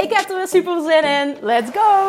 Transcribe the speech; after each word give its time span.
Ik 0.00 0.12
heb 0.12 0.28
er 0.28 0.36
weer 0.36 0.48
super 0.48 0.82
zin 0.82 1.04
in. 1.04 1.36
Let's 1.40 1.70
go! 1.70 2.08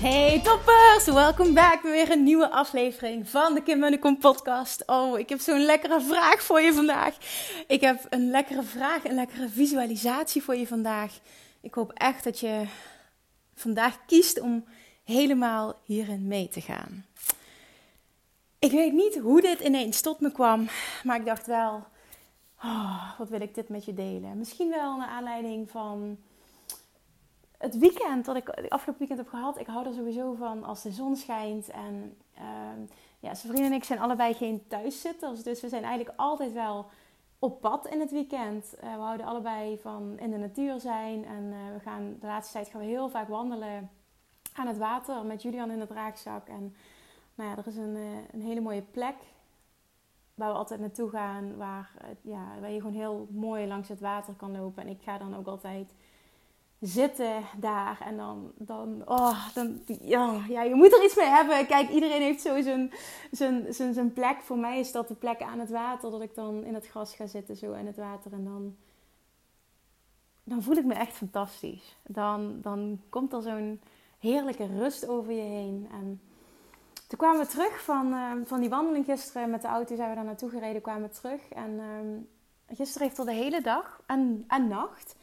Hey 0.00 0.40
toppers, 0.42 1.04
welkom 1.04 1.54
back 1.54 1.82
bij 1.82 1.90
weer 1.90 2.10
een 2.10 2.22
nieuwe 2.22 2.50
aflevering 2.50 3.28
van 3.28 3.54
de 3.54 3.62
Kim 3.62 3.78
Munnekom 3.78 4.18
podcast. 4.18 4.82
Oh, 4.86 5.18
ik 5.18 5.28
heb 5.28 5.40
zo'n 5.40 5.64
lekkere 5.64 6.00
vraag 6.00 6.42
voor 6.42 6.60
je 6.60 6.72
vandaag. 6.72 7.14
Ik 7.66 7.80
heb 7.80 8.06
een 8.08 8.30
lekkere 8.30 8.62
vraag, 8.62 9.04
een 9.04 9.14
lekkere 9.14 9.48
visualisatie 9.48 10.42
voor 10.42 10.56
je 10.56 10.66
vandaag. 10.66 11.12
Ik 11.60 11.74
hoop 11.74 11.92
echt 11.92 12.24
dat 12.24 12.40
je 12.40 12.64
vandaag 13.54 13.96
kiest 14.06 14.40
om 14.40 14.64
helemaal 15.06 15.74
hierin 15.84 16.26
mee 16.26 16.48
te 16.48 16.60
gaan. 16.60 17.04
Ik 18.58 18.70
weet 18.70 18.92
niet 18.92 19.18
hoe 19.18 19.40
dit 19.40 19.60
ineens 19.60 20.00
tot 20.00 20.20
me 20.20 20.32
kwam, 20.32 20.68
maar 21.04 21.16
ik 21.16 21.24
dacht 21.24 21.46
wel, 21.46 21.84
oh, 22.62 23.18
wat 23.18 23.28
wil 23.28 23.40
ik 23.40 23.54
dit 23.54 23.68
met 23.68 23.84
je 23.84 23.94
delen? 23.94 24.38
Misschien 24.38 24.70
wel 24.70 24.96
naar 24.96 25.08
aanleiding 25.08 25.70
van 25.70 26.18
het 27.58 27.78
weekend 27.78 28.24
dat 28.24 28.36
ik 28.36 28.48
afgelopen 28.48 28.98
weekend 28.98 29.18
heb 29.18 29.28
gehad. 29.28 29.58
Ik 29.58 29.66
hou 29.66 29.86
er 29.86 29.94
sowieso 29.94 30.34
van 30.34 30.64
als 30.64 30.82
de 30.82 30.90
zon 30.90 31.16
schijnt. 31.16 31.68
En 31.68 32.16
uh, 32.38 32.42
ja, 33.20 33.34
zijn 33.34 33.52
vrienden 33.52 33.72
en 33.72 33.78
ik 33.78 33.84
zijn 33.84 33.98
allebei 33.98 34.34
geen 34.34 34.66
thuiszitters. 34.68 35.42
Dus 35.42 35.60
we 35.60 35.68
zijn 35.68 35.84
eigenlijk 35.84 36.18
altijd 36.18 36.52
wel 36.52 36.86
op 37.38 37.60
pad 37.60 37.86
in 37.86 38.00
het 38.00 38.10
weekend. 38.10 38.74
Uh, 38.74 38.94
we 38.94 39.00
houden 39.00 39.26
allebei 39.26 39.78
van 39.78 40.18
in 40.18 40.30
de 40.30 40.36
natuur 40.36 40.80
zijn. 40.80 41.24
En 41.24 41.44
uh, 41.44 41.74
we 41.74 41.80
gaan 41.80 42.16
de 42.20 42.26
laatste 42.26 42.52
tijd 42.52 42.68
gaan 42.68 42.80
we 42.80 42.86
heel 42.86 43.08
vaak 43.08 43.28
wandelen 43.28 43.90
aan 44.58 44.66
het 44.66 44.78
water 44.78 45.24
met 45.24 45.42
Julian 45.42 45.70
in 45.70 45.78
de 45.78 45.86
draagzak. 45.86 46.48
En 46.48 46.74
nou 47.34 47.50
ja, 47.50 47.56
er 47.56 47.66
is 47.66 47.76
een, 47.76 47.96
eh, 47.96 48.32
een 48.32 48.42
hele 48.42 48.60
mooie 48.60 48.82
plek 48.82 49.16
waar 50.34 50.52
we 50.52 50.58
altijd 50.58 50.80
naartoe 50.80 51.10
gaan. 51.10 51.56
Waar, 51.56 51.90
ja, 52.22 52.44
waar 52.60 52.70
je 52.70 52.80
gewoon 52.80 52.96
heel 52.96 53.28
mooi 53.30 53.66
langs 53.66 53.88
het 53.88 54.00
water 54.00 54.34
kan 54.34 54.56
lopen. 54.56 54.82
En 54.82 54.88
ik 54.88 55.02
ga 55.02 55.18
dan 55.18 55.36
ook 55.36 55.46
altijd 55.46 55.92
zitten 56.80 57.42
daar 57.56 58.00
en 58.00 58.16
dan, 58.16 58.52
dan, 58.54 59.02
oh, 59.04 59.54
dan 59.54 59.80
ja, 60.00 60.44
ja, 60.48 60.62
je 60.62 60.74
moet 60.74 60.92
er 60.92 61.04
iets 61.04 61.16
mee 61.16 61.26
hebben. 61.26 61.66
Kijk, 61.66 61.88
iedereen 61.88 62.22
heeft 62.22 62.40
zo 62.40 62.62
zijn, 62.62 62.92
zijn, 63.30 63.74
zijn, 63.74 63.94
zijn 63.94 64.12
plek. 64.12 64.40
Voor 64.40 64.58
mij 64.58 64.78
is 64.78 64.92
dat 64.92 65.08
de 65.08 65.14
plek 65.14 65.42
aan 65.42 65.58
het 65.58 65.70
water, 65.70 66.10
dat 66.10 66.22
ik 66.22 66.34
dan 66.34 66.64
in 66.64 66.74
het 66.74 66.86
gras 66.86 67.14
ga 67.14 67.26
zitten, 67.26 67.56
zo 67.56 67.72
in 67.72 67.86
het 67.86 67.96
water. 67.96 68.32
En 68.32 68.44
dan, 68.44 68.76
dan 70.44 70.62
voel 70.62 70.76
ik 70.76 70.84
me 70.84 70.94
echt 70.94 71.12
fantastisch. 71.12 71.96
Dan, 72.06 72.60
dan 72.60 73.00
komt 73.08 73.32
er 73.32 73.42
zo'n 73.42 73.80
heerlijke 74.18 74.66
rust 74.66 75.08
over 75.08 75.32
je 75.32 75.40
heen. 75.40 75.88
En 75.92 76.20
toen 77.08 77.18
kwamen 77.18 77.40
we 77.40 77.46
terug 77.46 77.82
van, 77.82 78.06
uh, 78.06 78.32
van 78.44 78.60
die 78.60 78.68
wandeling 78.68 79.04
gisteren 79.04 79.50
met 79.50 79.62
de 79.62 79.68
auto, 79.68 79.96
zijn 79.96 80.08
we 80.08 80.14
daar 80.14 80.24
naartoe 80.24 80.50
gereden, 80.50 80.82
kwamen 80.82 81.08
we 81.08 81.14
terug. 81.14 81.48
En 81.48 81.70
uh, 81.70 82.76
gisteren 82.76 83.06
heeft 83.06 83.18
er 83.18 83.24
de 83.24 83.32
hele 83.32 83.60
dag 83.60 84.02
en, 84.06 84.44
en 84.48 84.68
nacht 84.68 85.16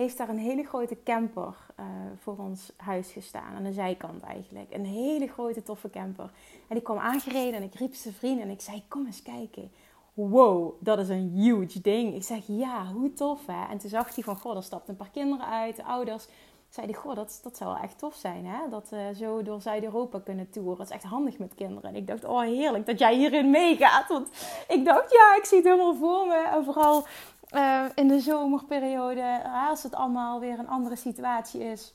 heeft 0.00 0.16
daar 0.16 0.28
een 0.28 0.38
hele 0.38 0.64
grote 0.64 1.02
camper 1.04 1.54
uh, 1.80 1.86
voor 2.18 2.36
ons 2.38 2.72
huis 2.76 3.10
gestaan. 3.12 3.54
Aan 3.54 3.62
de 3.62 3.72
zijkant 3.72 4.22
eigenlijk. 4.22 4.74
Een 4.74 4.84
hele 4.84 5.26
grote 5.26 5.62
toffe 5.62 5.90
camper. 5.90 6.30
En 6.68 6.74
die 6.74 6.82
kwam 6.82 6.98
aangereden 6.98 7.54
en 7.54 7.62
ik 7.62 7.74
riep 7.74 7.94
zijn 7.94 8.14
vriend 8.14 8.40
en 8.40 8.50
ik 8.50 8.60
zei: 8.60 8.82
Kom 8.88 9.06
eens 9.06 9.22
kijken. 9.22 9.70
Wow, 10.14 10.72
dat 10.78 10.98
is 10.98 11.08
een 11.08 11.30
huge 11.34 11.80
ding. 11.80 12.14
Ik 12.14 12.22
zeg: 12.22 12.46
Ja, 12.46 12.86
hoe 12.86 13.12
tof 13.12 13.46
hè? 13.46 13.66
En 13.70 13.78
toen 13.78 13.90
zag 13.90 14.14
hij 14.14 14.24
van: 14.24 14.36
Goh, 14.36 14.56
er 14.56 14.62
stapten 14.62 14.90
een 14.90 14.96
paar 14.96 15.10
kinderen 15.10 15.46
uit, 15.46 15.76
de 15.76 15.84
ouders. 15.84 16.28
Zei 16.70 16.86
hij: 16.86 16.94
Goh, 16.94 17.14
dat, 17.14 17.40
dat 17.42 17.56
zou 17.56 17.72
wel 17.72 17.82
echt 17.82 17.98
tof 17.98 18.14
zijn 18.14 18.46
hè? 18.46 18.68
Dat 18.68 18.88
we 18.88 19.12
zo 19.16 19.42
door 19.42 19.60
Zuid-Europa 19.60 20.18
kunnen 20.18 20.50
toeren. 20.50 20.76
Dat 20.76 20.86
is 20.86 20.92
echt 20.92 21.04
handig 21.04 21.38
met 21.38 21.54
kinderen. 21.54 21.90
En 21.90 21.96
ik 21.96 22.06
dacht: 22.06 22.24
Oh, 22.24 22.40
heerlijk 22.40 22.86
dat 22.86 22.98
jij 22.98 23.14
hierin 23.14 23.50
meegaat. 23.50 24.08
Want 24.08 24.28
ik 24.68 24.84
dacht: 24.84 25.12
Ja, 25.12 25.36
ik 25.36 25.44
zie 25.44 25.56
het 25.56 25.66
helemaal 25.66 25.94
voor 25.94 26.26
me. 26.26 26.48
En 26.54 26.64
vooral 26.64 27.06
uh, 27.54 27.84
in 27.94 28.08
de 28.08 28.20
zomerperiode, 28.20 29.20
uh, 29.20 29.68
als 29.68 29.82
het 29.82 29.94
allemaal 29.94 30.40
weer 30.40 30.58
een 30.58 30.68
andere 30.68 30.96
situatie 30.96 31.60
is, 31.60 31.94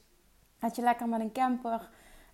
dat 0.59 0.75
je 0.75 0.81
lekker 0.81 1.07
met 1.07 1.19
een 1.19 1.31
camper 1.31 1.89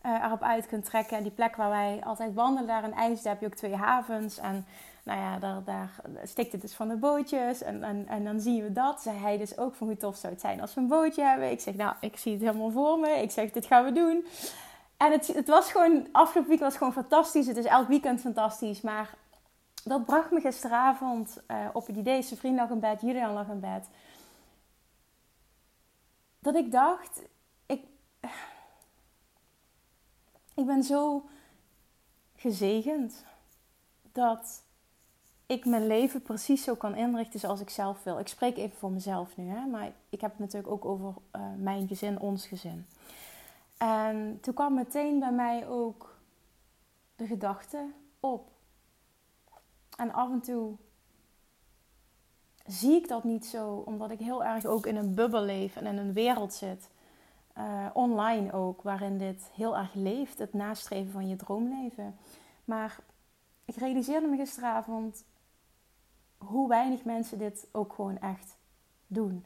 uh, 0.06 0.24
erop 0.24 0.42
uit 0.42 0.68
kunt 0.68 0.86
trekken. 0.86 1.18
En 1.18 1.24
die 1.24 1.32
plek 1.32 1.56
waar 1.56 1.70
wij 1.70 2.02
altijd 2.04 2.34
wandelen, 2.34 2.68
daar 2.68 2.84
in 2.84 2.94
IJsden 2.94 3.32
heb 3.32 3.40
je 3.40 3.46
ook 3.46 3.56
twee 3.56 3.76
havens. 3.76 4.38
En 4.38 4.66
nou 5.04 5.20
ja, 5.20 5.40
daar, 5.40 5.64
daar 5.64 5.92
stikt 6.24 6.52
het 6.52 6.62
dus 6.62 6.74
van 6.74 6.88
de 6.88 6.96
bootjes. 6.96 7.62
En, 7.62 7.84
en, 7.84 8.08
en 8.08 8.24
dan 8.24 8.40
zien 8.40 8.64
we 8.64 8.72
dat. 8.72 9.02
Zei 9.02 9.18
hij 9.18 9.38
dus 9.38 9.58
ook 9.58 9.76
van 9.76 9.88
hoe 9.88 9.98
tof 9.98 10.16
zou 10.16 10.34
het 10.34 10.42
zijn 10.42 10.62
als 10.62 10.74
we 10.74 10.82
een 10.82 10.88
bootje 10.88 11.24
hebben. 11.24 11.52
Ik 11.52 11.60
zeg, 11.60 11.76
nou, 11.76 11.96
ik 12.00 12.18
zie 12.18 12.32
het 12.34 12.42
helemaal 12.42 12.72
voor 12.72 13.00
me. 13.00 13.10
Ik 13.10 13.32
zeg, 13.32 13.52
dit 13.52 13.66
gaan 13.66 13.84
we 13.84 13.92
doen. 13.92 14.26
En 14.98 15.12
het, 15.12 15.28
het 15.28 15.48
was 15.48 15.72
gewoon, 15.72 16.08
afgelopen 16.12 16.50
weekend 16.50 16.70
was 16.70 16.78
gewoon 16.78 16.94
fantastisch. 16.94 17.48
Het 17.48 17.58
is 17.58 17.66
elk 17.66 17.88
weekend 17.88 18.22
fantastisch. 18.22 18.82
Maar 18.82 19.14
dat 19.84 20.06
bracht 20.06 20.32
me 20.32 20.40
gisteravond 20.40 21.42
uh, 21.48 21.68
op 21.74 21.88
het 21.88 21.96
idee. 21.96 22.22
Zijn 22.22 22.40
vriend 22.40 22.58
lag 22.58 22.70
in 22.70 22.80
bed, 22.80 23.02
Julian 23.02 23.34
lag 23.34 23.48
in 23.48 23.60
bed. 23.60 23.88
Dat 26.40 26.56
ik 26.56 26.72
dacht, 26.72 27.22
ik, 27.66 27.84
ik 30.54 30.66
ben 30.66 30.84
zo 30.84 31.30
gezegend 32.36 33.26
dat 34.12 34.61
ik 35.52 35.66
mijn 35.66 35.88
leven 35.88 36.22
precies 36.22 36.64
zo 36.64 36.76
kan 36.76 36.96
inrichten 36.96 37.40
zoals 37.40 37.62
ik 37.62 37.70
zelf 37.70 38.04
wil. 38.04 38.20
Ik 38.20 38.28
spreek 38.28 38.58
even 38.58 38.78
voor 38.78 38.92
mezelf 38.92 39.38
nu, 39.38 39.50
hè? 39.50 39.66
maar 39.66 39.92
ik 40.10 40.22
heb 40.22 40.32
het 40.32 40.40
natuurlijk 40.40 40.74
ook 40.74 40.86
over 40.86 41.14
uh, 41.36 41.42
mijn 41.58 41.88
gezin, 41.88 42.20
ons 42.20 42.48
gezin. 42.48 42.86
En 43.78 44.38
toen 44.42 44.54
kwam 44.54 44.74
meteen 44.74 45.20
bij 45.20 45.32
mij 45.32 45.68
ook 45.68 46.16
de 47.16 47.26
gedachte 47.26 47.86
op 48.20 48.50
en 49.98 50.14
af 50.14 50.32
en 50.32 50.42
toe 50.42 50.76
zie 52.66 52.96
ik 52.96 53.08
dat 53.08 53.24
niet 53.24 53.46
zo, 53.46 53.84
omdat 53.86 54.12
ik 54.12 54.20
heel 54.20 54.44
erg 54.44 54.66
ook 54.66 54.86
in 54.86 54.96
een 54.96 55.14
bubbel 55.14 55.42
leef 55.42 55.76
en 55.76 55.86
in 55.86 55.98
een 55.98 56.14
wereld 56.14 56.54
zit. 56.54 56.90
Uh, 57.58 57.86
online 57.94 58.54
ook, 58.54 58.82
waarin 58.82 59.18
dit 59.18 59.50
heel 59.54 59.78
erg 59.78 59.94
leeft, 59.94 60.40
het 60.40 60.54
nastreven 60.54 61.12
van 61.12 61.28
je 61.28 61.36
droomleven. 61.36 62.16
Maar 62.66 63.00
ik 63.66 63.76
realiseerde 63.76 64.28
me 64.28 64.38
gisteravond 64.38 65.24
hoe 66.46 66.68
weinig 66.68 67.04
mensen 67.04 67.38
dit 67.38 67.68
ook 67.72 67.94
gewoon 67.94 68.20
echt 68.20 68.58
doen. 69.08 69.46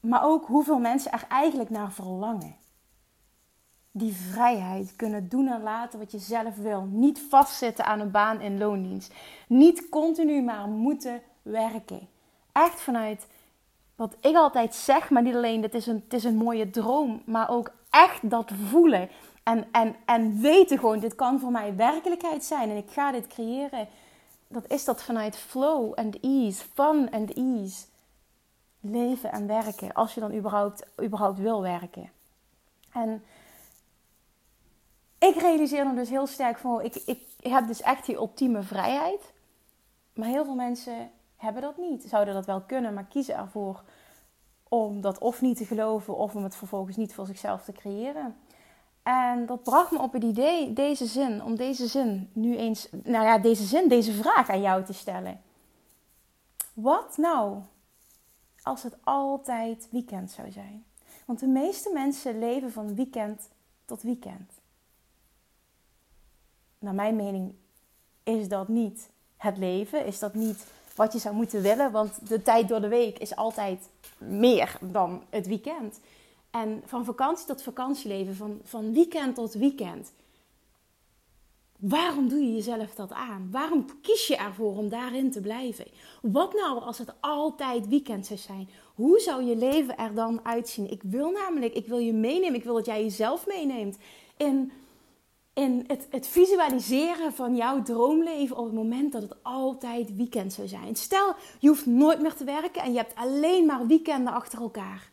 Maar 0.00 0.24
ook 0.24 0.46
hoeveel 0.46 0.78
mensen 0.78 1.12
er 1.12 1.24
eigenlijk 1.28 1.70
naar 1.70 1.92
verlangen 1.92 2.56
die 3.98 4.12
vrijheid 4.12 4.96
kunnen 4.96 5.28
doen 5.28 5.48
en 5.48 5.62
laten 5.62 5.98
wat 5.98 6.10
je 6.10 6.18
zelf 6.18 6.56
wil. 6.56 6.88
Niet 6.90 7.20
vastzitten 7.28 7.84
aan 7.84 8.00
een 8.00 8.10
baan 8.10 8.40
in 8.40 8.58
loondienst. 8.58 9.14
Niet 9.48 9.88
continu 9.88 10.42
maar 10.42 10.68
moeten 10.68 11.22
werken. 11.42 12.08
Echt 12.52 12.80
vanuit 12.80 13.26
wat 13.96 14.16
ik 14.20 14.36
altijd 14.36 14.74
zeg, 14.74 15.10
maar 15.10 15.22
niet 15.22 15.34
alleen, 15.34 15.62
het 15.62 15.74
is 15.74 15.86
een, 15.86 16.02
het 16.04 16.12
is 16.12 16.24
een 16.24 16.36
mooie 16.36 16.70
droom, 16.70 17.22
maar 17.24 17.50
ook 17.50 17.72
echt 17.90 18.30
dat 18.30 18.52
voelen. 18.68 19.08
En, 19.42 19.66
en, 19.72 19.96
en 20.04 20.40
weten 20.40 20.78
gewoon, 20.78 20.98
dit 20.98 21.14
kan 21.14 21.40
voor 21.40 21.50
mij 21.50 21.76
werkelijkheid 21.76 22.44
zijn 22.44 22.70
en 22.70 22.76
ik 22.76 22.90
ga 22.90 23.12
dit 23.12 23.26
creëren. 23.26 23.88
Dat 24.48 24.70
is 24.70 24.84
dat 24.84 25.02
vanuit 25.02 25.36
flow 25.36 25.94
and 25.94 26.20
ease, 26.20 26.64
fun 26.74 27.10
and 27.10 27.34
ease. 27.34 27.86
Leven 28.80 29.32
en 29.32 29.46
werken, 29.46 29.92
als 29.92 30.14
je 30.14 30.20
dan 30.20 30.34
überhaupt, 30.34 30.86
überhaupt 31.02 31.38
wil 31.38 31.62
werken. 31.62 32.10
En 32.92 33.24
ik 35.18 35.34
realiseer 35.34 35.86
me 35.86 35.94
dus 35.94 36.08
heel 36.08 36.26
sterk 36.26 36.58
van, 36.58 36.82
ik, 36.82 36.94
ik 36.94 37.20
heb 37.38 37.66
dus 37.66 37.80
echt 37.80 38.06
die 38.06 38.16
ultieme 38.16 38.62
vrijheid. 38.62 39.32
Maar 40.14 40.28
heel 40.28 40.44
veel 40.44 40.54
mensen 40.54 41.10
hebben 41.36 41.62
dat 41.62 41.76
niet. 41.76 42.02
Zouden 42.02 42.34
dat 42.34 42.46
wel 42.46 42.60
kunnen, 42.60 42.94
maar 42.94 43.04
kiezen 43.06 43.34
ervoor 43.34 43.82
om 44.68 45.00
dat 45.00 45.18
of 45.18 45.40
niet 45.40 45.56
te 45.56 45.64
geloven 45.64 46.16
of 46.16 46.34
om 46.34 46.42
het 46.42 46.56
vervolgens 46.56 46.96
niet 46.96 47.14
voor 47.14 47.26
zichzelf 47.26 47.64
te 47.64 47.72
creëren. 47.72 48.36
En 49.08 49.46
dat 49.46 49.62
bracht 49.62 49.90
me 49.90 49.98
op 49.98 50.12
het 50.12 50.22
idee, 50.22 50.72
deze 50.72 51.06
zin, 51.06 51.42
om 51.44 51.56
deze 51.56 51.86
zin 51.86 52.30
nu 52.32 52.56
eens, 52.56 52.88
nou 52.90 53.24
ja, 53.24 53.38
deze 53.38 53.64
zin, 53.64 53.88
deze 53.88 54.12
vraag 54.12 54.50
aan 54.50 54.60
jou 54.60 54.84
te 54.84 54.92
stellen. 54.92 55.40
Wat 56.72 57.16
nou 57.16 57.58
als 58.62 58.82
het 58.82 58.96
altijd 59.04 59.88
weekend 59.90 60.30
zou 60.30 60.50
zijn? 60.50 60.84
Want 61.24 61.40
de 61.40 61.46
meeste 61.46 61.90
mensen 61.92 62.38
leven 62.38 62.72
van 62.72 62.94
weekend 62.94 63.48
tot 63.84 64.02
weekend. 64.02 64.52
naar 66.78 66.94
mijn 66.94 67.16
mening, 67.16 67.54
is 68.22 68.48
dat 68.48 68.68
niet 68.68 69.10
het 69.36 69.58
leven. 69.58 70.06
Is 70.06 70.18
dat 70.18 70.34
niet 70.34 70.66
wat 70.94 71.12
je 71.12 71.18
zou 71.18 71.34
moeten 71.34 71.62
willen. 71.62 71.92
Want 71.92 72.28
de 72.28 72.42
tijd 72.42 72.68
door 72.68 72.80
de 72.80 72.88
week 72.88 73.18
is 73.18 73.36
altijd 73.36 73.88
meer 74.18 74.78
dan 74.80 75.22
het 75.30 75.46
weekend. 75.46 76.00
En 76.62 76.82
van 76.84 77.04
vakantie 77.04 77.46
tot 77.46 77.62
vakantieleven, 77.62 78.36
van, 78.36 78.60
van 78.64 78.92
weekend 78.92 79.34
tot 79.34 79.54
weekend. 79.54 80.12
Waarom 81.78 82.28
doe 82.28 82.38
je 82.38 82.54
jezelf 82.54 82.94
dat 82.94 83.12
aan? 83.12 83.48
Waarom 83.50 83.86
kies 84.02 84.26
je 84.26 84.36
ervoor 84.36 84.76
om 84.76 84.88
daarin 84.88 85.30
te 85.30 85.40
blijven? 85.40 85.86
Wat 86.22 86.52
nou 86.52 86.80
als 86.80 86.98
het 86.98 87.12
altijd 87.20 87.88
weekend 87.88 88.26
zou 88.26 88.38
zijn? 88.38 88.68
Hoe 88.94 89.18
zou 89.18 89.44
je 89.44 89.56
leven 89.56 89.96
er 89.96 90.14
dan 90.14 90.40
uitzien? 90.42 90.90
Ik 90.90 91.02
wil 91.02 91.30
namelijk, 91.30 91.74
ik 91.74 91.86
wil 91.86 91.98
je 91.98 92.12
meenemen. 92.12 92.54
Ik 92.54 92.64
wil 92.64 92.74
dat 92.74 92.86
jij 92.86 93.02
jezelf 93.02 93.46
meeneemt 93.46 93.96
in, 94.36 94.72
in 95.52 95.84
het, 95.86 96.06
het 96.10 96.26
visualiseren 96.26 97.32
van 97.32 97.56
jouw 97.56 97.82
droomleven 97.82 98.56
op 98.56 98.64
het 98.64 98.74
moment 98.74 99.12
dat 99.12 99.22
het 99.22 99.36
altijd 99.42 100.16
weekend 100.16 100.52
zou 100.52 100.68
zijn. 100.68 100.96
Stel, 100.96 101.34
je 101.58 101.68
hoeft 101.68 101.86
nooit 101.86 102.20
meer 102.20 102.34
te 102.34 102.44
werken 102.44 102.82
en 102.82 102.92
je 102.92 102.98
hebt 102.98 103.14
alleen 103.14 103.66
maar 103.66 103.86
weekenden 103.86 104.32
achter 104.32 104.60
elkaar. 104.60 105.10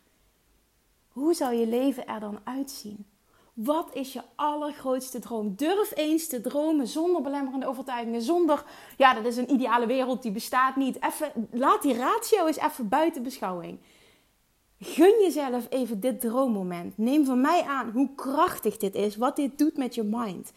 Hoe 1.16 1.34
zou 1.34 1.54
je 1.54 1.66
leven 1.66 2.06
er 2.06 2.20
dan 2.20 2.38
uitzien? 2.44 3.06
Wat 3.52 3.94
is 3.94 4.12
je 4.12 4.22
allergrootste 4.34 5.18
droom? 5.18 5.54
Durf 5.54 5.92
eens 5.94 6.26
te 6.26 6.40
dromen 6.40 6.86
zonder 6.86 7.22
belemmerende 7.22 7.66
overtuigingen. 7.66 8.22
Zonder, 8.22 8.64
ja, 8.96 9.14
dat 9.14 9.24
is 9.24 9.36
een 9.36 9.52
ideale 9.52 9.86
wereld, 9.86 10.22
die 10.22 10.32
bestaat 10.32 10.76
niet. 10.76 11.02
Even, 11.02 11.48
laat 11.50 11.82
die 11.82 11.94
ratio 11.94 12.46
eens 12.46 12.56
even 12.56 12.88
buiten 12.88 13.22
beschouwing. 13.22 13.78
Gun 14.78 15.20
jezelf 15.22 15.66
even 15.70 16.00
dit 16.00 16.20
droommoment. 16.20 16.98
Neem 16.98 17.24
van 17.24 17.40
mij 17.40 17.62
aan 17.62 17.90
hoe 17.90 18.14
krachtig 18.14 18.76
dit 18.76 18.94
is, 18.94 19.16
wat 19.16 19.36
dit 19.36 19.58
doet 19.58 19.76
met 19.76 19.94
je 19.94 20.02
mind. 20.02 20.52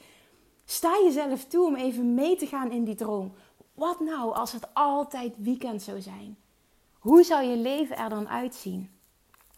Sta 0.65 0.91
jezelf 1.03 1.45
toe 1.45 1.65
om 1.65 1.75
even 1.75 2.13
mee 2.13 2.35
te 2.35 2.45
gaan 2.45 2.71
in 2.71 2.83
die 2.83 2.95
droom. 2.95 3.33
Wat 3.73 3.99
nou 3.99 4.33
als 4.33 4.51
het 4.51 4.67
altijd 4.73 5.33
weekend 5.37 5.81
zou 5.81 6.01
zijn? 6.01 6.37
Hoe 6.99 7.23
zou 7.23 7.43
je 7.43 7.57
leven 7.57 7.97
er 7.97 8.09
dan 8.09 8.29
uitzien? 8.29 8.98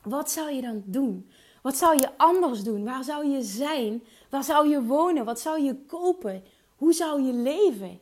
Wat 0.03 0.31
zou 0.31 0.51
je 0.51 0.61
dan 0.61 0.83
doen? 0.85 1.29
Wat 1.61 1.77
zou 1.77 1.99
je 1.99 2.17
anders 2.17 2.63
doen? 2.63 2.83
Waar 2.83 3.03
zou 3.03 3.27
je 3.27 3.41
zijn? 3.41 4.03
Waar 4.29 4.43
zou 4.43 4.67
je 4.69 4.83
wonen? 4.83 5.25
Wat 5.25 5.39
zou 5.39 5.61
je 5.61 5.85
kopen? 5.85 6.43
Hoe 6.75 6.93
zou 6.93 7.21
je 7.21 7.33
leven? 7.33 7.99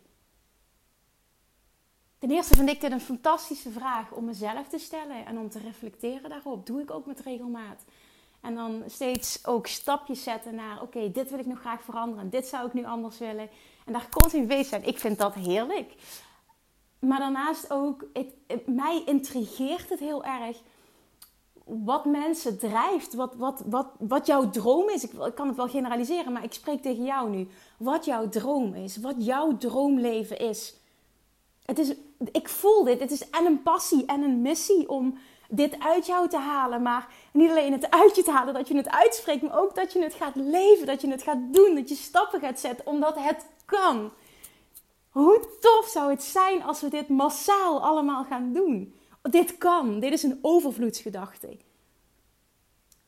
Ten 2.19 2.31
eerste 2.31 2.55
vind 2.55 2.69
ik 2.69 2.81
dit 2.81 2.91
een 2.91 3.01
fantastische 3.01 3.71
vraag 3.71 4.11
om 4.11 4.25
mezelf 4.25 4.67
te 4.67 4.77
stellen 4.77 5.25
en 5.25 5.37
om 5.37 5.49
te 5.49 5.59
reflecteren 5.59 6.29
daarop. 6.29 6.65
Doe 6.65 6.81
ik 6.81 6.91
ook 6.91 7.05
met 7.05 7.19
regelmaat. 7.19 7.83
En 8.41 8.55
dan 8.55 8.83
steeds 8.87 9.45
ook 9.45 9.67
stapjes 9.67 10.23
zetten 10.23 10.55
naar: 10.55 10.81
oké, 10.81 11.11
dit 11.11 11.29
wil 11.29 11.39
ik 11.39 11.45
nog 11.45 11.59
graag 11.59 11.83
veranderen. 11.83 12.29
Dit 12.29 12.47
zou 12.47 12.67
ik 12.67 12.73
nu 12.73 12.85
anders 12.85 13.17
willen. 13.17 13.49
En 13.85 13.93
daar 13.93 14.09
constant 14.09 14.47
mee 14.47 14.63
zijn. 14.63 14.87
Ik 14.87 14.99
vind 14.99 15.17
dat 15.17 15.33
heerlijk. 15.33 15.93
Maar 16.99 17.19
daarnaast 17.19 17.71
ook, 17.71 18.05
mij 18.65 19.03
intrigeert 19.05 19.89
het 19.89 19.99
heel 19.99 20.23
erg 20.23 20.61
wat 21.69 22.06
mensen 22.06 22.60
drijft, 22.60 23.13
wat, 23.13 23.36
wat, 23.36 23.63
wat, 23.66 23.88
wat 24.00 24.25
jouw 24.25 24.50
droom 24.50 24.89
is. 24.89 25.04
Ik, 25.04 25.12
kan 25.36 25.48
het 25.48 25.56
wel 25.56 25.68
generaliseren, 25.68 26.31
maar 26.31 26.44
ik 26.44 26.54
spreek 26.54 26.81
tegen 26.81 27.04
jou 27.04 27.30
nu. 27.30 27.48
Wat 27.77 28.06
jouw 28.06 28.30
droom 28.30 28.74
is, 28.74 28.98
wat 28.98 29.16
jouw 29.18 29.57
droomleven 29.57 30.39
is. 30.39 30.75
Het 31.66 31.80
is 31.80 31.94
ik 32.31 32.50
voel 32.50 32.83
dit. 32.83 33.00
Het 33.00 33.12
is 33.12 33.30
en 33.30 33.45
een 33.45 33.63
passie 33.63 34.06
en 34.06 34.21
een 34.21 34.42
missie 34.42 34.89
om 34.89 35.18
dit 35.50 35.80
uit 35.80 36.06
jou 36.06 36.30
te 36.30 36.38
halen. 36.38 36.81
Maar 36.81 37.07
niet 37.33 37.50
alleen 37.50 37.71
het 37.71 37.92
uit 37.92 38.16
je 38.16 38.24
te 38.24 38.31
halen, 38.31 38.54
dat 38.54 38.68
je 38.68 38.75
het 38.75 38.89
uitspreekt, 38.89 39.42
maar 39.42 39.60
ook 39.60 39.75
dat 39.75 39.94
je 39.94 40.04
het 40.04 40.13
gaat 40.13 40.36
leven, 40.36 40.86
dat 40.86 41.01
je 41.01 41.10
het 41.10 41.24
gaat 41.24 41.54
doen, 41.54 41.75
dat 41.75 41.89
je 41.89 41.95
stappen 41.95 42.39
gaat 42.39 42.60
zetten, 42.60 42.88
omdat 42.88 43.16
het 43.18 43.45
kan. 43.66 44.12
Hoe 45.10 45.39
tof 45.60 45.88
zou 45.88 46.10
het 46.10 46.24
zijn 46.24 46.63
als 46.63 46.81
we 46.81 46.89
dit 46.89 47.10
massaal 47.10 47.83
allemaal 47.83 48.24
gaan 48.24 48.54
doen? 48.54 48.98
Dit 49.29 49.57
kan. 49.57 49.99
Dit 49.99 50.11
is 50.11 50.23
een 50.23 50.39
overvloedsgedachte. 50.41 51.57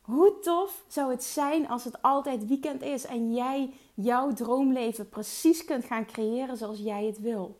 Hoe 0.01 0.39
tof 0.39 0.83
zou 0.87 1.11
het 1.11 1.23
zijn 1.23 1.67
als 1.67 1.83
het 1.83 2.01
altijd 2.01 2.47
weekend 2.47 2.81
is 2.81 3.05
en 3.05 3.33
jij 3.33 3.73
jouw 3.93 4.33
droomleven 4.33 5.09
precies 5.09 5.65
kunt 5.65 5.85
gaan 5.85 6.05
creëren 6.05 6.57
zoals 6.57 6.79
jij 6.79 7.05
het 7.05 7.19
wil? 7.19 7.59